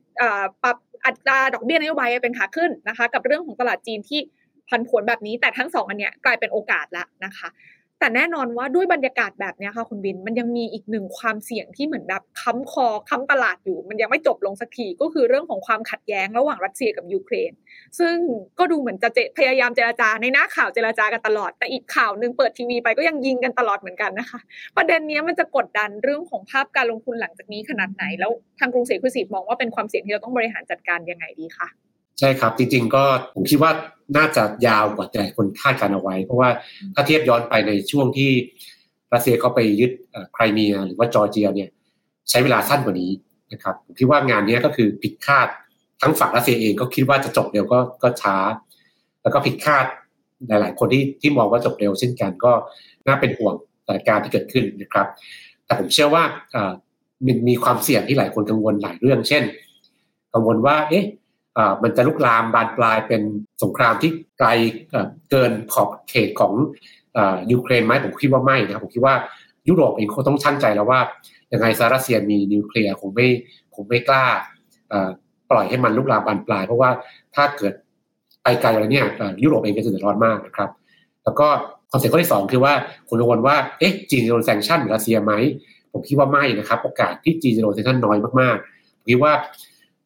[0.62, 0.76] ปรับ
[1.06, 4.20] อัตราดอกเบี้ยนโยบายเป็นขาขึ้นนะคะ กับเรื่องของตลาดจีนที่
[4.68, 7.48] พันผวนแบบนี้ แต่ทั้งสองอันเนี้ยกลายเป็นโอกาสแล้วนะคะ
[8.00, 17.52] แต่แน่นอนว่าด้วยบรรยากาศแบบนี้ค่ะคุณบิน มันยังมีอีกหนึ่งความเสี่ยงที่เหมือนแบบค้ำคอค้ำตลาดอยู่ มันยังไม่จบลงสักทีก็คือเรื่องของความขัดแย้งระหว่างรัสเซียกับยูเครน
[17.98, 18.14] ซึ่ง
[18.58, 19.08] ก็ดูเหมือนจะ
[19.38, 24.40] พยายามเจราจาในหน้าข่าวเจราจากันตลอด แต่อีกข่าวหนึ่งเปิดทีวีไปก็ยังยิงกันตลอดเหมือนกันนะคะ
[24.76, 31.68] ประเด็นนี้มันจะกดดันเรื่องของภาพการลงทุนหลังจากนี้ขนาดไหน แล้วทางกรุงศรีคุสิมองว่าเป็นความเสี่ยงที่เราต้องบริหารจัดการยังไงดีคะ
[32.18, 33.04] ใช่ครับ จริง ๆ ก็
[33.34, 33.72] ผมคิดว่า
[34.16, 36.50] น่าจะยาวกว่าแต่คนคาดการเอาไว้ เพราะว่า
[36.94, 38.30] ถ้าเทียบย้อนไปในช่วงที่
[39.12, 39.90] รัสเซียเขาไปยึด
[40.34, 41.68] ไครเมีย หรือว่าจอร์เจียเนี่ย
[42.30, 43.10] ใช้เวลาสั้นกว่านี้
[43.52, 45.48] นะครับผมคิดว่างานนี้ก็คือผิดคาด
[46.02, 48.36] ทั้งฝั่งรัสเซียเองก็คิดว่าจะจบเร็วก็ก็ช้า
[49.22, 49.84] แล้วก็ผิดคาด
[50.48, 52.52] หลาย ๆ คนที่ที่มองว่าจบเร็วเช่นกันก็
[53.06, 53.54] น่าเป็นห่วง
[53.86, 55.06] สถานการณ์ที่เกิดขึ้นนะครับ
[55.64, 56.24] แต่ผมเชื่อว่า
[57.26, 59.42] มันมีความเสี่ยงที่หลายคนกังวลหลายเรื่อง เช่น
[60.34, 61.04] กังวลว่า เอ๊ะ
[61.82, 63.22] มันจะลุกลามบานปลายเป็น
[63.62, 64.48] สงครามที่ไกล
[65.30, 66.52] เกินขอบเขตของ
[67.52, 69.14] ยูเครนไหมผมคิดว่าไม่นะครับผมคิดว่า
[69.68, 71.00] ยุโรปเองคงต้องชั่นใจแล้วว่า
[71.52, 73.28] ยังไงซารัสเซียมีนิวเคลียร์คงไม่
[73.74, 74.24] คงไม่กล้า
[75.50, 76.90] ปล่อยให้มันลุกลามบานปลาย เพราะว่า
[77.34, 77.72] ถ้าเกิด
[78.42, 79.06] ไปไกลอะไรเนี่ย
[79.42, 80.70] ยุโรปเองก็จะเดือดร้อนมากนะครับ
[81.24, 81.48] แล้วก็
[81.92, 82.72] concept ข้อที่สองคือว่า
[83.08, 85.32] คุณกังวลว่าเอ๊ะจีนจะโดน sanction รัสเซียไหม
[85.92, 89.32] ผมคิดว่าไม่นะครับ โอกาสที่จีนจะโดน sanction น้อยมากๆผมคิดว่า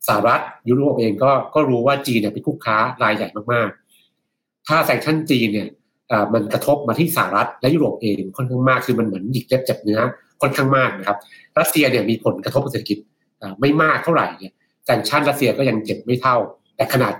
[0.08, 5.68] สหรัฐยุโรปเองก็ก็รู้ว่าจีนเนี่ยเป็นคู่ค้ารายใหญ่มากๆ ถ้า sanction จีนเนี่ย
[6.32, 10.00] มันกระทบมาที่สหรัฐและยุโรปเองค่อนข้างมากคือมันเหมือนหยิกเล็บเจ็บเนื้อ
[10.42, 11.18] ค่อนข้างมากนะครับ
[11.58, 12.98] รัสเซียเนี่ยมีผลกระทบกับเศรษฐกิจ
[13.60, 14.52] ไม่มากเท่าไหร่เนี่ย
[14.84, 16.36] sanction รัสเซียก็ยังเจ็บไม่เท่า
[16.76, 17.12] แต่ขนาด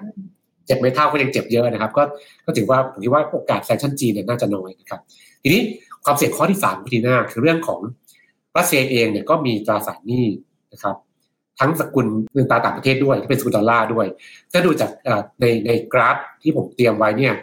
[0.66, 2.02] เจ็บไม่เท่าก็ยังเจ็บเยอะนะครับ ก็
[2.44, 5.00] ก็ถือว่าผมคิดว่าโอกาส sanction จีนเนี่ยน่าจะน้อยนะครับ
[5.42, 5.62] ทีนี้
[6.04, 7.80] ความเสี่ยงข้อที่สามคุณทีน่าคือเรื่องของ
[8.56, 10.26] รัสเซียเองเนี่ยก็มีตราสารหนี้
[10.72, 10.96] นะครับ
[11.60, 14.06] ทั้งสกุลเงินตราต่างประเทศด้วยที่เป็นสกุลดอลลาร์ด้วย
[14.52, 14.90] ถ้าดูจาก
[15.40, 17.34] ในในกราฟที่ผมเตรียมไว้เนี่ย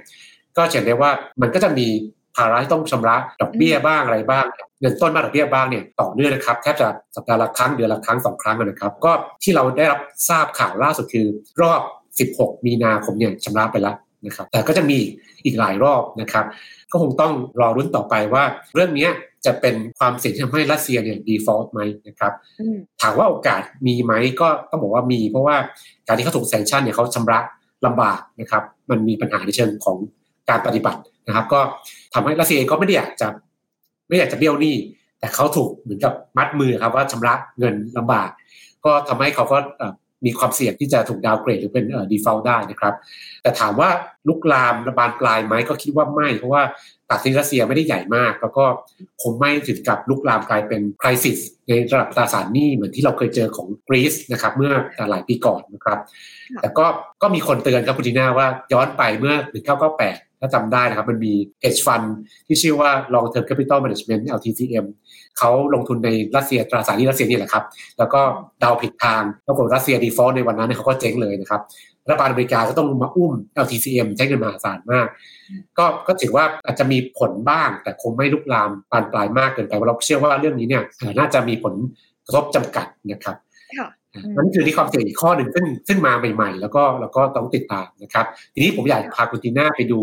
[0.58, 1.88] ก็เห็นได้ว่ามันก็จะมี
[2.36, 4.45] ภาระที่ต้องชำระดอกเบี้ยบ้างอะไรบ้าง
[4.82, 9.12] เงินต้นบ้างดอกเบี้ยบ้างเนี่ยต่อเนื่องนะครับแทบจะสัปดาห์ละครั้งเดือนละครั้งสองครั้งนะครับ ก็
[9.43, 9.99] ที่เราได้รับ
[10.30, 11.28] ทราบข่าวล่าสุดคือ
[11.62, 11.82] รอบ
[12.38, 14.97] 16 มีนาคมเนี่ยชำระไปแล้วนะครับ แต่ก็จะมี
[15.45, 16.45] อีกหลายรอบนะครับ
[16.91, 18.43] ก็คงต้องรอรุ้นต่อไปว่า
[18.75, 19.08] เรื่องนี้
[19.45, 22.34] จะเป็นความเสี่ยงที่ทำให้รัสเซียเนี่ยดีฟอลต์ไหมนะครับ
[23.01, 25.55] ถามว่าโอกาสมีไหมก็ต้องบอกว่ามี เพราะว่า
[26.08, 27.39] การที่เขาถูกแซงชั่นเนี่ยเขาชำระ
[27.86, 29.97] ลำบากนะครับ มันมีปัญหาในเชิงของ
[30.49, 31.60] การปฏิบัตินะครับ ก็
[32.13, 33.27] ทำให้รัสเซียก็ไม่ได้อยากจะ
[34.08, 34.75] ไม่อยากจะเบี้ยวหนี้
[35.19, 38.29] แต่เขาถูกเหมือนกับมัดมือครับว่าชำระเงินลำบาก
[38.86, 39.58] ก็ทำให้เขาก็
[40.25, 42.93] มีความเสี่ยงที่จะถูก downgrade หรือเป็น default ได้นะครับ
[43.41, 43.89] แต่ถามว่า
[44.28, 46.63] ลุกลามระบานปลายไหมก็คิดว่าไม่ เพราะว่า
[47.10, 48.65] ตลาดรัสเซียไม่ได้ใหญ่มาก แล้วก็
[49.21, 54.71] คงไม่ถึงกับลุกลามกลายเป็น crisis ในระดับตราสารหนี้เหมือนที่เราเคยเจอของกรีซนะครับเมื่อ
[55.12, 55.99] หลายปีก่อนนะครับ
[56.62, 56.86] แต่ก็
[57.21, 59.36] ก็มีคนเตือนครับคุณทีน่าว่าย้อนไปเมื่อ
[59.84, 62.08] 1998 ถ้าจำได้นะครับ มันมี hedge fund
[62.47, 64.86] ที่ชื่อว่า long term capital management LTCM
[65.39, 67.63] เขาลงทุนในรัสเซียตราสารหนี้รัสเซียนี่แหละครับ
[67.99, 68.21] แล้วก็
[68.60, 71.62] เดาผิดทางปรากฏรัสเซียดีฟอลต์ในวันนั้นเขาก็เจ๊งเลยนะครับ
[72.08, 75.08] รัฐบาลอเมริกาก็ต้องมาอุ้ม LTCM ใช้เงินมหาศาลมาก
[75.77, 80.84] ก็ก็ถือว่าอาจจะมีผลบ้าง แต่คงไม่ลุกลามปานปลายมากเกินไปเราเชื่อว่าเรื่องนี้เนี่ย
[81.19, 81.73] น่าจะมีผล
[82.25, 83.38] กระทบจำกัดนะครับ
[84.38, 89.99] นั่นคือที่ความเสี่ยงอีกข้อหนึ่งซึ่งซึ่งมาใหม่ ๆ แล้วก็แล้วก็ต้องติดตามนะครับ ทีนี้ผมอยากพาคุณตีน่าไปดู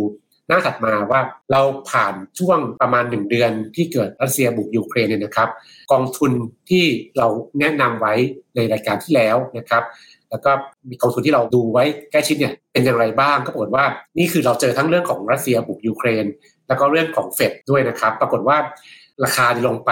[0.48, 1.20] หน้าถัดมาว่า
[1.52, 5.48] เราผ่านช่วงประมาณหนึ่งเดือนที่เกิดรัสเซียบุกยูเครนเนี่ยนะครับ
[5.92, 6.32] กองทุน
[6.70, 6.84] ที่
[7.18, 7.28] เรา
[7.60, 8.14] แนะนำไว้
[8.56, 9.82] ในรายการที่แล้วนะครับ
[10.30, 10.50] แล้วก็
[10.90, 13.84] มีกองทุนที่เราดูไว้ใกล้ชิดเนี่ยเป็นอย่างไรบ้างก็ปรากฏว่า
[14.18, 16.24] นี่คือเราเจอทั้งเรื่องของรัสเซียบุกยูเครน
[16.68, 18.56] แล้วก็เรื่องของเฟดด้วยนะครับ ปรากฏว่า
[19.24, 19.90] ราคาลงไป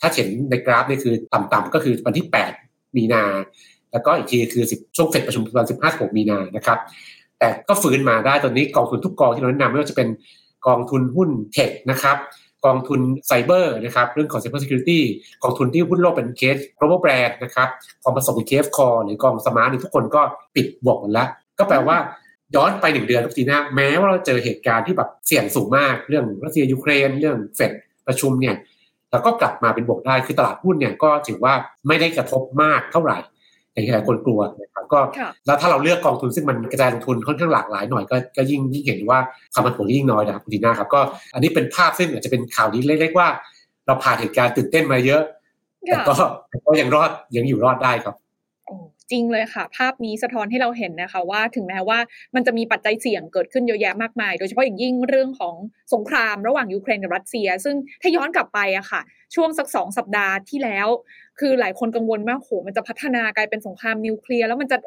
[0.00, 2.26] ถ้าเห็นในกราฟนี่คือต่ำๆก็คือวันที่
[2.60, 3.24] 8 มีนา
[3.92, 6.78] แล้วก็อีกทีคือ 10 ช่วงเฟดประชุมวัน 15 16 มีนานะครับ
[7.38, 10.08] แต่ก็ฟื้นมาได้ตอนนี้กองทุนทุกกองที่เราแนะนำไม่ว่าจะเป็น
[10.66, 12.16] กองทุนหุ้น tech นะครับ
[12.66, 15.00] กองทุนไซเบอร์นะครับเรื่องของ Cyber Security
[15.42, 17.68] กองทุนที่หุ้นโลกเป็นเคส global brand นะครับ
[18.02, 20.22] กองผสมเป็น KF Core หรือกอง Smart ทุกกองก็
[20.54, 21.96] ปิดบวกหมดแล้วก็แปลว่า
[22.56, 27.72] ย้อนไปหนึ่งเดือนทุกทีนะแม้ว่าเราเจอเหตุการณ์ที่แบบเสี่ยงสูงมากเรื่องรัสเซียยูเครน เรื่องเฟด
[28.06, 28.56] ประชุมเนี่ย
[29.10, 31.54] แล้วก็กลับมาเป็นบวกได้คือตลาดหุ้นเนี่ยก็ถือว่า
[31.86, 33.18] ไม่ได้กระทบมากเท่าไหร่
[33.76, 35.00] อย่างที่หลายคนกลัวนะครับก็
[35.46, 39.18] แล้วถ้าเราเลือกกองทุนซึ่งมันกระจายลงทุนค่อนข้างหลากหลายหน่อยก็ก็ยิ่งยิ่งเห็นว่า
[39.52, 41.00] ความผันผวนยิ่งน้อยนะครับคุณทีน่าครับก็
[41.34, 43.28] อันนี้เป็นภาพซึ่งอาจจะเป็นข่าวนี้เล็กๆว่า
[43.86, 45.22] เราผ่านเหตุการณ์ตื่นเต้นมาเยอะ
[45.86, 46.14] แต่ก็
[46.66, 48.16] ก็ยังรอดยังอยู่รอดได้ครับ
[49.10, 51.98] จริงเลยค่ะ ภาพนี้สะท้อนให้เราเห็นนะคะว่าถึงแม้ว่า
[52.34, 55.54] มันจะมีปัจจัยเสี่ยงเกิดขึ้นเยอะแยะมากมาย โดยเฉพาะอย่างยิ่งเรื่องของ
[55.94, 59.00] สงครามระหว่างยูเครนกับรัสเซีย ซึ่งถ้าย้อนกลับไปอะค่ะ
[59.34, 60.88] ช่วงสักสองสัปดาห์ที่แล้ว
[61.40, 64.78] คือหลายคนกังวลมากโหมันจะพัฒนากลายเป็นสงครามนิวเคลียร์แล้วมันจะ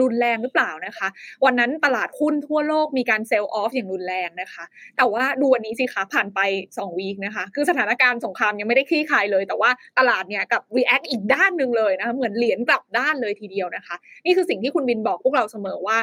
[0.00, 1.08] รุนแรงหรือเปล่านะคะ
[1.44, 4.64] วันนั้นตลาดหุ้นทั่วโลกมีการเซลล์ออฟอย่างรุนแรงนะคะ
[4.96, 15.98] แต่ว่าดูวันนี้สิคะผ่านไป2วีคนะคะ คือสถานการณ์สงครามยังไม่ได้คลี่คลายเลย แต่ว่าตลาดเนี่ยกับ react อีกด้านหนึ่งเลยนะคะ เหมือนเหรียญกลับด้านเลยทีเดียวนะคะ นี่คือสิ่งที่คุณวินบอกพวกเราเสมอว่า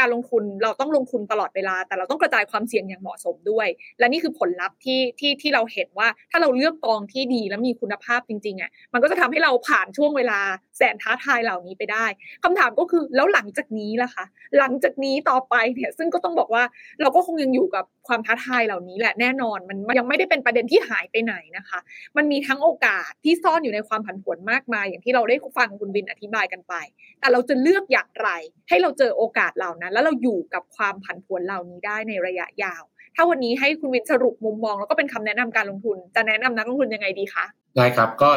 [0.00, 10.40] การลงทุนเราต้องลงทุนตลอดเวลา แต่เราต้องกระจายความเสี่ยงอย่างเหมาะสมด้วย และนี่คือผลลัพธ์ที่ที่ที่เราเห็นว่าถ้าเราเลือกกองที่ดีและมีคุณภาพจริงๆอะมันก็จะทำให้เราผ่านช่วงเวลา
[10.78, 12.06] แสนท้าทายเหล่านี้ไปได้
[12.44, 14.24] คำถามก็คือแล้วหลังจากนี้ล่ะคะ
[14.58, 16.64] หลังจากนี้ต่อไปเนี่ยซึ่งก็ต้องบอกว่า
[17.00, 21.78] เราก็คงยังอยู่กับความท้าทายเหล่านี้แหละแน่นอนมันยังไม่ได้เป็นประเด็นที่หายไปไหนนะคะ
[22.16, 26.74] มันมีทั้งโอกาสที่ซ่อนอยู่ในความผันผวนมากมาย อย่างที่เราได้ฟังคุณวินอธิบายกันไป
[27.20, 28.28] แต่เราจะเลือกอย่างไร
[28.68, 32.82] ให้เราเจอโอกาสเหล่านั้นแล้วเราอยู่กับความผันผวนเหล่านี้ได้ในระยะยาว
[33.16, 37.44] ถ้าวันนี้ให้คุณวินสรุปมุมมอง แล้วก็เป็นคำแนะนำการลงทุน จะแนะนำนักลงทุนยังไงดีคะ
[37.76, 38.30] ได้ครับก็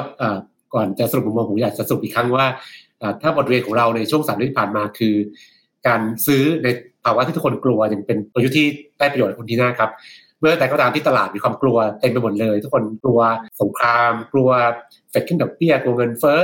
[0.73, 2.45] ก่อนจะสรุปมุมมองผมอยากจะสรุปอีกครั้งว่า
[3.21, 5.15] ถ้าบทเรียนของเราในช่วงสามเดือนที่ผ่านมาคือ
[5.87, 6.67] การซื้อใน
[7.03, 8.67] ภาวะที่ทุกคนกลัวยังเป็นประยุทธ์ที่
[8.99, 9.89] ได้ประโยชน์คุณทีน่าครับ
[10.39, 13.19] เมื่อแต่ก็ตามที่ตลาดมีความกลัวเต็มไปหมดเลย ทุกคนกลัว
[13.61, 14.49] สงคราม กลัว
[15.09, 16.41] เฟดขึ้นดอกเบี้ยกลัวเงินเฟ้อ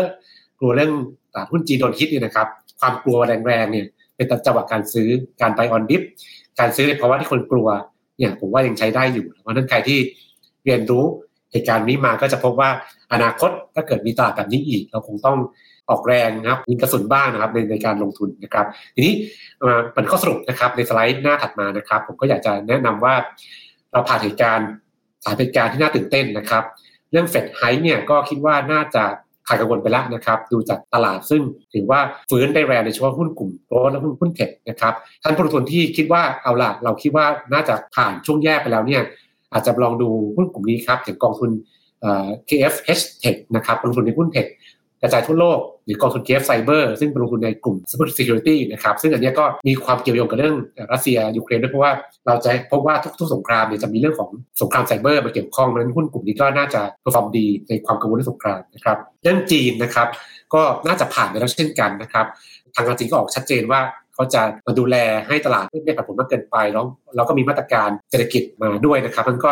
[0.60, 0.92] กลัวเรื่อง
[1.34, 2.48] ตลาดหุ้นจีนโดนคิดเนี่ยนะครับ
[2.80, 3.86] ความกลัวแรงๆเนี่ย
[4.16, 5.10] เป็นจังหวะการซื้อ
[5.42, 6.02] การไปออนดิฟ
[6.60, 7.68] การซื้อในภาวะที่คนกลัว
[8.18, 10.00] เนี่ยผมว่ายังใช้ได้อยู่ เพราะนั้นใครที่
[10.66, 11.06] เรียนรู้
[11.52, 12.70] เหตุการณ์นี้มาก็จะพบว่า
[13.14, 15.38] อนาคตถ้าเกิดมีตลาดแบบนี้อีก เราคงต้อง
[15.90, 19.14] ออกแรงนะครับยิงกระสุนบ้างนะครับในในการลงทุนนะครับ ทีนี้
[19.66, 23.16] มาเป็นข้อสรุปนะครับในสไลด์หน้าถัดมานะครับ ผมก็อยากจะแนะนำว่า
[23.92, 24.70] เราผ่านเหตุการณ์
[25.24, 26.64] สายเหตุการณ์ที่น่าตื่นเต้นนะครับ
[27.12, 29.04] เรื่องเฟดไฮเนี่ยก็คิดว่าน่าจะ
[29.48, 31.42] ขายกังวลไปแล้วนะครับดูจากตลาดซึ่ง
[31.74, 39.02] ถือว่าฟื้นได้แรงในเฉพาะหุ้นกลุ่มโรสและหุ้นหุ้นเทคนะครับท่านผู้ลงทุนที่คิดว่าเอาล่ะเราคิดว่าน่าจะผ่านช่วงแย่ไปแล้วเนี่ย
[39.54, 41.50] อาจจะลองดูหุ้นกลุ่มนี้ครับอย่างกองทุน
[42.50, 44.46] KFH Tech นะครับลงทุนในหุ้น tech
[45.02, 47.76] กระจายทั่วโลก หรือกองทุน KF Cyber ซึ่งเป็นลงทุนในกลุ่ม
[48.18, 50.56] Security นะครับซึ่งอันนี้ก็มีความเกี่ยวโยงกับเรื่อง
[50.94, 51.92] รัสเซียยูเครนด้วยเพราะว่า
[52.28, 54.30] เราจะพบว่าทุกๆสงครามเนี่ยจะมีเรื่องของ
[54.62, 60.08] สงครามไซเบอร์มาเกี่ยวข้องนั้นหุ้นกลุ่มนี้ก็น่าจะ perform ดีในความกังวลเรื่องสงครามนะครับเรื่องจีนนะครับ
[60.54, 62.26] ก็น่าจะผ่านไปแล้วเช่นกันนะครับ
[62.76, 63.82] ทางการจีนก็ออกชัดเจนว่า
[64.14, 64.96] เขาจะมาดูแล
[65.28, 69.52] ให้ตลาดไม่ผันผวนมากเกินไปแล้วเราก็มีมาตรการเศรษฐกิจมาด้วยนะครับมันก็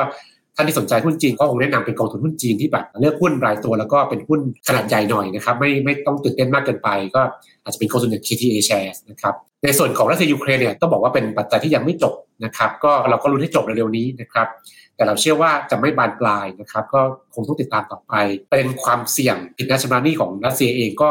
[0.55, 7.21] ท่านที่สนใจหุ้นจีนก็คงแนะนำเป็นกองทุนหุ้นจีนที่แบบเลือกหุ้นรายตัวแล้วก็เป็นหุ้นขนาดใหญ่หน่อยนะครับไม่ไม่ต้องตื่นเต้นมากเกินไป ก็
[7.63, 12.13] อาจจะเป็นกองทุนอย่าง KTA Shares นะครับในส่วนของรัสเซียยูเครนเนี่ยต้องบอกว่าเป็นปัจจัยที่ยังไม่จบ
[12.45, 14.47] นะครับ ก็เราก็รู้ให้จบเร็วๆนี้นะครับ
[14.95, 17.01] แต่เราเชื่อว่าจะไม่บานปลายนะครับ ก็
[17.33, 18.13] คงต้องติดตามต่อไป
[18.49, 21.09] ประเด็นความเสี่ยงผิดนัดชำระหนี้ของรัสเซียเองก็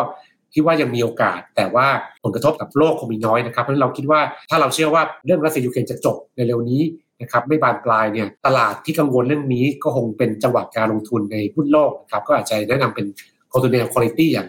[0.54, 1.86] คิดว่ายังมีโอกาส แต่ว่า
[2.22, 6.82] ผลกระทบกับโลกคงมีน้อยนะครับเพราะฉะนั้นเราคิดว่าถ้าเราเชื่อว่าเรื่องรัสเซียยูเครนจะจบในเร็วนี้
[7.22, 13.06] นะครับไม่บานปลายเนี่ยตลาดที่กังวลเรื่องนี้ก็คงเป็นจังหวะการลงทุนในหุ้นโลกนะครับก็อาจจะแนะนำเป็น
[13.52, 14.48] กองทุนแนวคุณภาพอย่าง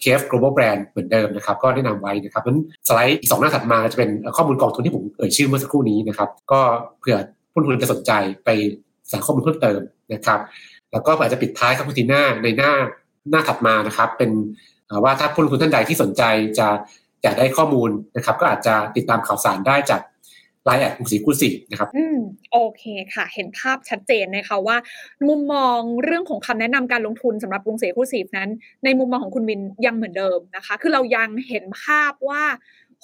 [0.00, 6.60] เคฟ global brand เหมือนเดิมนะครับก็แนะนำไว้นะครับนั้นสไลด์อีกสองหน้าถัดมาจะเป็นข้อมูลกองทุนที่ผมเอ่ยชื่อเมื่อสักครู่นี้นะครับก็
[7.00, 7.16] เผื่อ
[7.52, 8.12] ผู้ลงทุนจะสนใจ
[8.44, 8.48] ไป
[9.12, 9.80] สาข้อมูลเพิ่มเติม
[10.12, 10.40] นะครับ
[10.92, 12.72] แล้วก็อาจจะปิดท้ายครับคุณทีน่าในหน้า
[13.30, 14.30] หน้าถัดมานะครับ เป็น
[15.04, 16.22] ว่าถ้าผู้ลงทุนท่านใดที่สนใจ
[16.58, 16.68] จะ
[17.22, 20.00] อยากได้ข้อมูลนะครับ ก็อาจจะติดตามข่าวสารได้จาก
[20.64, 22.18] LINE add กรุงศรี Exclusive นะครับอืม
[22.52, 24.76] โอเคค่ะ เห็นภาพชัดเจนนะคะว่า
[25.28, 28.50] มุมมองเรื่องของคำแนะนำการลงทุนสำหรับกรุงศรี Exclusive นั้น
[28.84, 32.42] ในมุมมองของคุณวินยังเหมือนเดิมนะคะ คือเรายังเห็นภาพว่า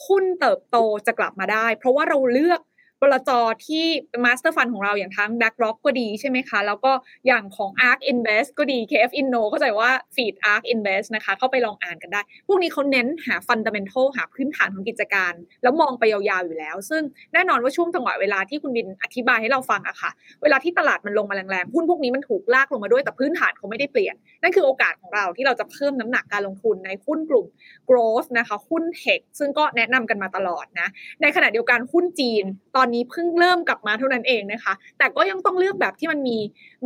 [0.06, 2.60] หุ้นเติบโตจะกลับมาได้ เพราะว่าเราเลือก
[3.00, 3.30] บลจ
[3.66, 3.84] ที่
[4.24, 6.92] master fund ของเราอย่างทั้ง BlackRock ก็ดีใช่ไหมคะ แล้วก็
[7.26, 15.32] อย่างของ ARK Invest ก็ดี KF Inno เข้าใจว่า Feed ARK Invest นะคะ เข้าไปลองอ่านกันได้ พวกนี้เขาเน้นหา Fundamental หาพื้นฐานของกิจการ
[15.62, 20.10] แล้วมองไปยาวๆอยู่แล้ว ซึ่งแน่นอนว่าช่วงจังหวะเวลาที่คุณบินอธิบายให้เราฟังอะค่ะ
[20.42, 27.46] เวลาที่ตลาดมันลงมาแรงๆ หุ้นพวกนี้มันถูกลากลงมาด้วยแต่พื้นฐานเขาไม่ได้เปลี่ยน นั่นคือโอกาสของเราที่เราจะเพิ่มน้ำหนักการลงทุนในหุ้นกลุ่ม
[27.88, 30.88] growth นะคะ หุ้น tech ซึ่งก็แนะนำกันมาตลอดนะ
[31.22, 32.44] ในขณะเดียวกันหุ้นจีน
[32.76, 36.38] ตอนอนนี้เพิ่งเริ่มกลับมาเท่านั้นเองนะคะ แต่ก็ยังต้องเลือกแบบที่มันมี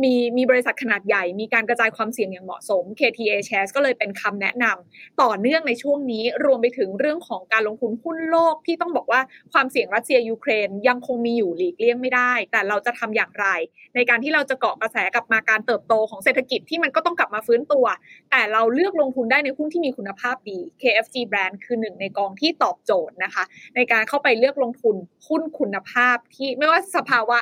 [0.03, 9.21] มีมีบริษัทขนาดใหญ่ มีการกระจายความเสี่ยงอย่างเหมาะสม KTA Shares ก็เลยเป็นคำแนะนำต่อเนื่องในช่วงนี้รวมไปถึงเรื่องของการลงทุนหุ้นโลกที่ต้องบอกว่า
[9.53, 13.47] ความเสี่ยงรัสเซียยูเครนยังคงมีอยู่หลีกเลี่ยงไม่ได้ แต่เราจะทำอย่างไร
[13.95, 17.85] ในการที่เราจะเกาะกระแสกลับมาการเติบโตของเศรษฐกิจที่มันก็ต้องกลับมาฟื้นตัว
[18.31, 23.43] แต่เราเลือกลงทุนได้ในหุ้นที่มีคุณภาพดี KFG Brand คือหนึ่งในกองที่ตอบโจทย์นะคะ
[23.75, 24.95] ในการเข้าไปเลือกลงทุน
[25.27, 27.39] หุ้นคุณภาพที่ไม่ว่าสภาวะ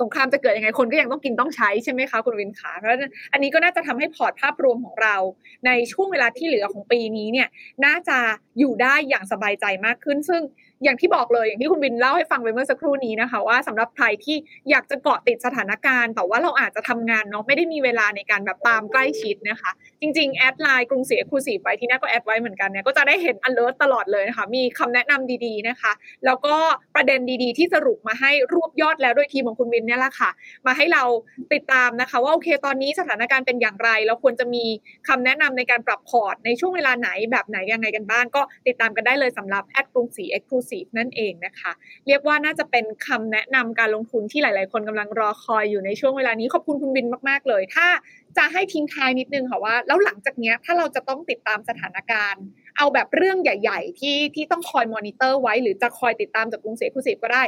[0.00, 5.16] สงครามจะเกิดยังไงคนก็ยังต้องกินต้องใช้ใช่ไหมคะคุณวินขาเพราะฉะนั้นอันนี้ก็น่าจะทำให้พอร์ตภาพรวมของเรา
[5.66, 7.48] ในช่วงเวลาที่เหลือของปีนี้เนี่ย
[7.84, 8.18] น่าจะ
[8.58, 10.42] อยู่ได้อย่างสบายใจมากขึ้น ซึ่ง
[10.84, 14.36] อย่างที่บอกเลยอย่างที่คุณวินเล่าให้ฟังไปเมื่อสักครู่นี้นะคะ ว่าสำหรับใครที่
[14.70, 19.70] อยากจะเกาะติดสถานการณ์ แต่ว่าเราอาจจะทำงานเนาะไม่ได้มีเวลาในการแบบตามใกล้ชิดนะคะ
[20.02, 25.92] จริงๆ add LINE กรุงศรี Exclusive ไปที่น่าก็ add ไว้เหมือนกันเนี่ยก็จะได้เห็น alert ตลอดเลยนะคะมีคำแนะนำดีๆนะคะ
[26.24, 26.54] แล้วก็
[26.94, 30.30] ประเด็นดีๆ ที่สรุปมาให้รวบยอดแล้วโดยทีมของคุณวินเนี่ยแหละค่ะ
[30.66, 31.02] มาให้เรา
[31.52, 34.64] ติดตามนะคะ ว่าโอเคตอนนี้สถานการณ์เป็นอย่างไร เราควรจะมี
[35.08, 41.72] คำแนะนำในการปรับพอร์ต ในช่วงเวลาไหนแบบไหนยังไงกันบ้างก็ติดตามกันได้เลยสำหรับ add กรุงศรี Exclusive นั่นเองนะคะ
[42.06, 47.86] เรียกว่าน่าจะเป็นคำแนะนำการลงทุนที่หลาย ๆ คนกำลังรอคอยอยู่ในช่วงเวลานี้ขอบคุณคุณวินมากๆเลย ถ้า
[48.38, 52.42] จะให้ทิ้งท้ายนิดนึงค่ะว่า แล้วหลังจากเนี้ยถ้าเราจะต้องติดตามสถานการณ์
[52.76, 57.42] เอาแบบเรื่องใหญ่ ๆ ที่ที่ต้องคอยมอนิเตอร์ไว้ หรือจะคอยติดตามจากกรุงศรีคุสิบก็ได้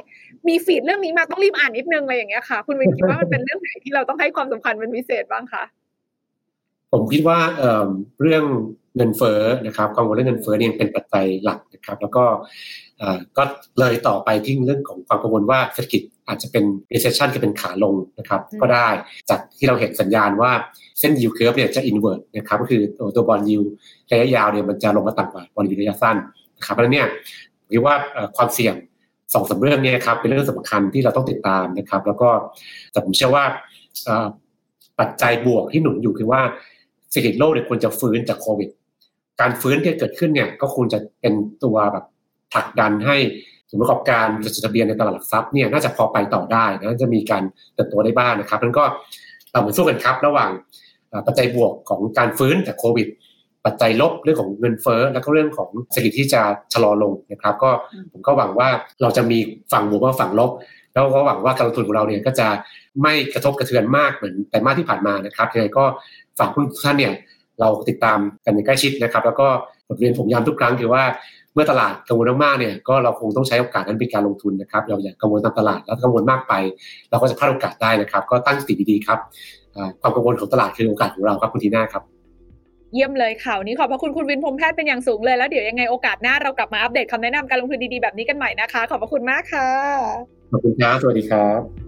[0.49, 5.65] มีฟีดเรื่องนี้มาต้องรีบอ่านนิดนึงอะไรอย่างเงี้ยค่ะ คุณวินคิดว่ามันเป็นเรื่องไหนที่เราต้องให้ความสำคัญเป็นพิเศษบ้างคะ
[6.95, 8.45] ผมคิดว่าเเรื่อง
[8.97, 12.25] เงินเฟ้อนะครับกังวลเรื่องเงินเฟ้อเนี่ยเป็นปัจจัยหลักนะครับ แล้วก็
[13.37, 13.43] ก็
[13.81, 18.89] เลยต่อไปที่เรื่องของความกังวลว่าเศรษฐกิจอาจจะเป็น recession จะเป็นขาลงนะครับ ก็ได้
[19.31, 20.53] จากที่เราเห็นสัญญาณว่า
[20.99, 22.83] เส้น yield curve เนี่ยจะ invert นะครับก็คือ
[23.15, 23.61] ตัวบอลยู
[24.11, 26.17] ระยะยาวเนี่ยมันจะลงมาต่ำกว่าบอลยูระยะสั้น
[26.57, 27.09] นะครับเพราะนั้นเนี่ย
[27.73, 27.95] คิดว่า
[28.37, 28.75] ความเสี่ยง
[29.35, 32.31] สองสาเรื่องนี้ครับเป็นเรื่องสำคัญที่เราต้องติดตามนะครับ แล้วก็
[32.93, 33.45] แต่ผมเชื่อว่า
[35.01, 36.43] ปัจจัยบวกที่หนุนอยู่คือว่า
[37.15, 38.69] เศรษฐกิจโลกเนี่ยควรจะฟื้นจากโควิด
[39.41, 42.05] การฟื้นที่เกิดขึ้นเนี่ยก็ควรจะเป็นตัวแบบ
[42.53, 43.17] ผลักดันให้
[43.71, 47.43] สมประกอบการจดทะเบียนในตลาดหลักทรัพย์เนี่ยน่าจะพอไปต่อได้นะจะมีการ
[47.75, 48.85] เติบโตได้บ้างนะครับนั้นก็
[49.51, 50.51] เราเหมือนสู้กันครับ ระหว่าง
[51.27, 53.09] ปัจจัยบวกของการฟื้นจากโควิด
[53.65, 57.71] ปัจจัยลบเรื่องของเงินเฟ้อแล้วก็เรื่องของเศรษฐกิจที่จะชะลอลงนะครับ ก็
[58.13, 58.69] ผมก็หวังว่า
[59.03, 59.39] เราจะมี
[59.73, 60.51] ฝั่งบวกว่าฝั่งลบ
[60.95, 62.47] แล้วก็หวังว่าการลงทุนของเราเนี่ยก็จะ
[63.03, 65.85] ไม่กระทบกระเทือนมากเหมือนแต่มาที่ผ่านมานะครับยังไงก็
[66.39, 67.13] ฝากทุกท่านเนี่ย
[67.61, 69.47] เราติดตามกันอย่างใกล้ชิดนะครับ แล้วก็
[69.89, 71.03] บทเรียนผมย้ำทุกครั้งคือว่า
[71.55, 76.53] เมื่อตลาดกังวลมากๆเนี่ยก็เราคงต้องใช้โอกาสนั้นเป็นการลงทุนนะครับ เราอย่ากังวลตามตลาดแล้วกังวลมากไป
[77.11, 79.19] เราก็จะพลาดโอกาสได้นะครับ ก็ตั้งสติดีๆครับ
[80.01, 82.03] ความกังวลของตลาดคือโอกาสของเราครับคุณทีน่าครับ
[82.95, 89.69] เยี่ยมเลยข่าวนี้ขอบพระคุณคุณวินพรมแพทย์เป็นอย่างสูงเลยแล้วเดี๋ยวยังไงโอกาสหน้าเรากลับมาอัปเดตคำแนะนำการลงทุนดีๆแบบนี้กันใหม่นะคะ ขอบพระคุณมากค่ะ
[90.55, 91.84] ขอบคุณครับ สวัสดีครับ